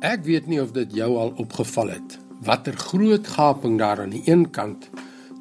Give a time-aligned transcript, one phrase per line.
[0.00, 4.22] Ek weet nie of dit jou al opgeval het watter groot gaping daar aan die
[4.24, 4.86] een kant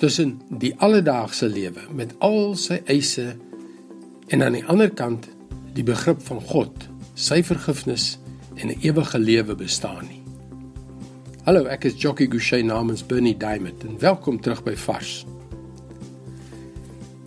[0.03, 3.37] tussen die alledaagse lewe met al sy eise
[4.27, 5.29] en aan die ander kant
[5.77, 8.17] die begrip van God, sy vergifnis
[8.59, 10.21] en 'n ewige lewe bestaan nie.
[11.45, 15.25] Hallo, ek is Jockey Gouchee namens Bernie Diamond en welkom terug by Vars.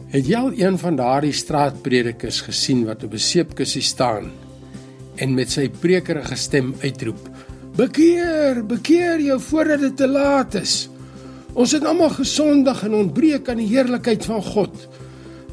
[0.08, 4.30] Het jy al een van daardie straatpredikers gesien wat op 'n seepkussie staan
[5.16, 7.28] en met sy prekerige stem uitroep:
[7.76, 10.88] "Bekeer, bekeer jou voordat dit te laat is.
[11.52, 14.88] Ons het almal gesondig en ontbreek aan die heerlikheid van God.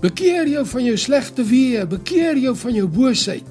[0.02, 3.46] Bekeer jou van jou slegte weë, bekeer jou van jou boosheid.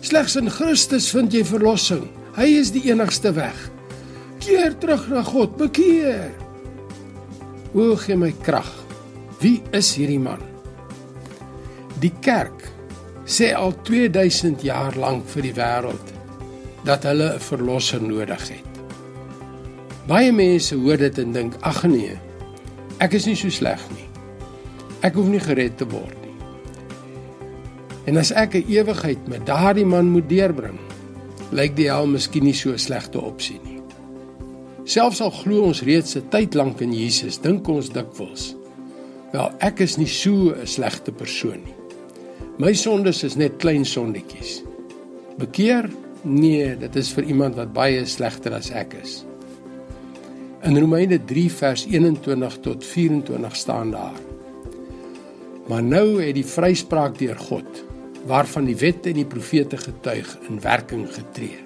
[0.00, 2.08] Slegs in Christus vind jy verlossing.
[2.36, 3.70] Hy is die enigste weg.
[4.38, 6.32] Keer terug na God, bekeer."
[7.74, 8.68] O, gee my krag.
[9.40, 10.40] Wie is hierdie man?
[12.00, 12.77] Die kerk
[13.28, 16.12] sê al 2000 jaar lank vir die wêreld
[16.88, 18.72] dat hulle 'n verlosser nodig het.
[20.08, 22.16] Baie mense hoor dit en dink: "Ag nee,
[22.98, 24.08] ek is nie so sleg nie.
[25.02, 26.36] Ek hoef nie gered te word nie."
[28.06, 30.78] En as ek 'n ewigheid met daardie man moet deurbring,
[31.50, 33.80] lyk die hel miskien nie so 'n slegte opsie nie.
[34.84, 38.56] Selfs al glo ons reeds 'n tyd lank in Jesus, dink ons dikwels:
[39.32, 41.87] "Wel, ek is nie so 'n slegte persoon nie."
[42.58, 44.56] My sondes is net klein sondetjies.
[45.38, 45.86] Bekeer?
[46.26, 49.12] Nee, dit is vir iemand wat baie slegter as ek is.
[50.66, 54.18] In Romeine 3 vers 21 tot 24 staan daar:
[55.70, 57.84] Maar nou het die vryspraak deur God,
[58.26, 61.60] waarvan die wet en die profete getuig, in werking getree.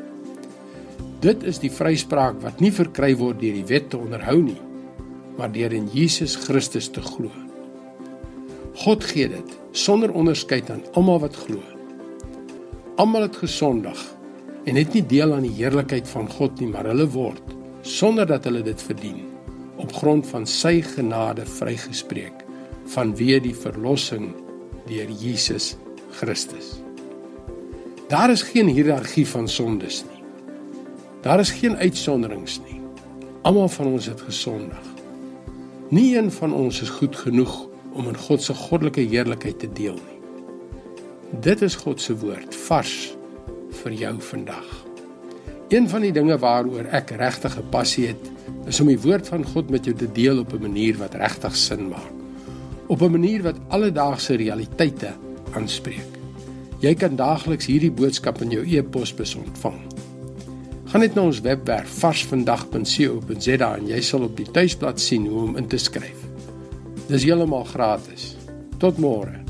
[1.24, 4.60] Dit is die vryspraak wat nie verkry word deur die wet te onderhou nie,
[5.40, 7.32] maar deur in Jesus Christus te glo.
[8.74, 11.60] God gee dit sonder onderskeid aan almal wat glo.
[12.96, 14.00] Almal het gesondig
[14.64, 17.42] en het nie deel aan die heerlikheid van God nie, maar hulle word
[17.82, 19.26] sonder dat hulle dit verdien
[19.82, 22.44] op grond van sy genade vrygespreek
[22.94, 24.30] vanweë die verlossing
[24.86, 25.74] deur Jesus
[26.18, 26.78] Christus.
[28.12, 30.20] Daar is geen hiërargie van sondes nie.
[31.22, 32.80] Daar is geen uitsonderings nie.
[33.42, 34.88] Almal van ons het gesondig.
[35.88, 39.98] Nie een van ons is goed genoeg om in God se goddelike heerlikheid te deel
[39.98, 40.20] nie.
[41.40, 42.96] Dit is God se woord vars
[43.82, 44.70] vir jou vandag.
[45.72, 48.30] Een van die dinge waaroor ek regtig 'n passie het,
[48.68, 51.56] is om die woord van God met jou te deel op 'n manier wat regtig
[51.56, 52.12] sin maak.
[52.86, 55.14] Op 'n manier wat alledaagse realiteite
[55.52, 56.12] aanspreek.
[56.80, 59.80] Jy kan daagliks hierdie boodskap in jou e-posbus ontvang.
[60.84, 65.56] Gaan net na ons webwerf varsvandag.co.za en jy sal op die tuisblad sien hoe om
[65.56, 66.31] in te skryf.
[67.10, 68.32] Dis heeltemal gratis.
[68.78, 69.41] Tot môre.